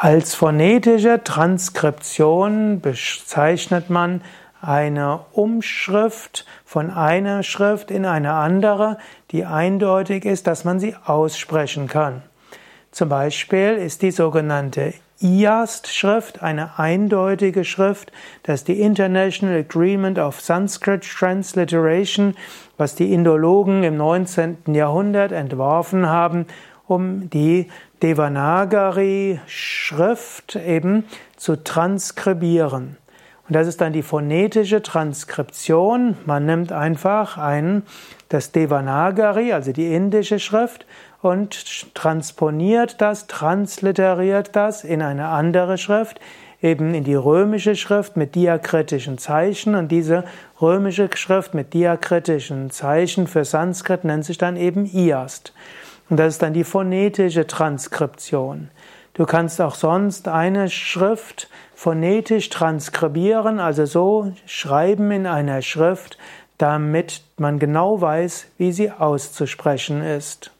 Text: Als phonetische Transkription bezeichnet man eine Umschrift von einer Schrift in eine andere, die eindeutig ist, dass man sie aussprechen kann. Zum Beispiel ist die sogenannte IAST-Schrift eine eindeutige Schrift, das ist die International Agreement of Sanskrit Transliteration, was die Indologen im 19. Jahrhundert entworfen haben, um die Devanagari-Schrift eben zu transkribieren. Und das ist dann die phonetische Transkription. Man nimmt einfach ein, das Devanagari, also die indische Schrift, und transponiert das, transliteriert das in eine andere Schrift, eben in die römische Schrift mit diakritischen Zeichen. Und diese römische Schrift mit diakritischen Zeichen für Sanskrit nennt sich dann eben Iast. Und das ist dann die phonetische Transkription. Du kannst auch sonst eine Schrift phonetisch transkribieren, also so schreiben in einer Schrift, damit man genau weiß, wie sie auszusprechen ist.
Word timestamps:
Als 0.00 0.36
phonetische 0.36 1.24
Transkription 1.24 2.80
bezeichnet 2.80 3.90
man 3.90 4.20
eine 4.60 5.18
Umschrift 5.32 6.46
von 6.64 6.92
einer 6.92 7.42
Schrift 7.42 7.90
in 7.90 8.06
eine 8.06 8.34
andere, 8.34 8.98
die 9.32 9.44
eindeutig 9.44 10.24
ist, 10.24 10.46
dass 10.46 10.64
man 10.64 10.78
sie 10.78 10.94
aussprechen 11.04 11.88
kann. 11.88 12.22
Zum 12.92 13.08
Beispiel 13.08 13.70
ist 13.72 14.02
die 14.02 14.12
sogenannte 14.12 14.94
IAST-Schrift 15.18 16.44
eine 16.44 16.78
eindeutige 16.78 17.64
Schrift, 17.64 18.12
das 18.44 18.60
ist 18.60 18.68
die 18.68 18.80
International 18.80 19.58
Agreement 19.58 20.20
of 20.20 20.40
Sanskrit 20.40 21.02
Transliteration, 21.02 22.36
was 22.76 22.94
die 22.94 23.12
Indologen 23.12 23.82
im 23.82 23.96
19. 23.96 24.58
Jahrhundert 24.68 25.32
entworfen 25.32 26.06
haben, 26.06 26.46
um 26.86 27.28
die 27.30 27.66
Devanagari-Schrift 29.88 30.56
eben 30.56 31.04
zu 31.36 31.62
transkribieren. 31.62 32.96
Und 33.48 33.54
das 33.54 33.66
ist 33.66 33.80
dann 33.80 33.94
die 33.94 34.02
phonetische 34.02 34.82
Transkription. 34.82 36.16
Man 36.26 36.44
nimmt 36.44 36.70
einfach 36.70 37.38
ein, 37.38 37.82
das 38.28 38.52
Devanagari, 38.52 39.52
also 39.52 39.72
die 39.72 39.94
indische 39.94 40.38
Schrift, 40.38 40.86
und 41.20 41.94
transponiert 41.94 43.00
das, 43.00 43.26
transliteriert 43.26 44.54
das 44.54 44.84
in 44.84 45.02
eine 45.02 45.28
andere 45.28 45.76
Schrift, 45.76 46.20
eben 46.62 46.94
in 46.94 47.02
die 47.02 47.16
römische 47.16 47.74
Schrift 47.74 48.16
mit 48.16 48.36
diakritischen 48.36 49.18
Zeichen. 49.18 49.74
Und 49.74 49.88
diese 49.88 50.24
römische 50.60 51.08
Schrift 51.14 51.54
mit 51.54 51.74
diakritischen 51.74 52.70
Zeichen 52.70 53.26
für 53.26 53.44
Sanskrit 53.44 54.04
nennt 54.04 54.26
sich 54.26 54.38
dann 54.38 54.56
eben 54.56 54.84
Iast. 54.84 55.54
Und 56.08 56.18
das 56.18 56.34
ist 56.34 56.42
dann 56.42 56.52
die 56.52 56.64
phonetische 56.64 57.46
Transkription. 57.46 58.70
Du 59.18 59.26
kannst 59.26 59.60
auch 59.60 59.74
sonst 59.74 60.28
eine 60.28 60.70
Schrift 60.70 61.50
phonetisch 61.74 62.50
transkribieren, 62.50 63.58
also 63.58 63.84
so 63.84 64.32
schreiben 64.46 65.10
in 65.10 65.26
einer 65.26 65.60
Schrift, 65.60 66.18
damit 66.56 67.22
man 67.36 67.58
genau 67.58 68.00
weiß, 68.00 68.46
wie 68.58 68.70
sie 68.70 68.92
auszusprechen 68.92 70.02
ist. 70.02 70.52